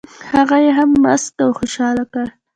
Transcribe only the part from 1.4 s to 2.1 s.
او خوشال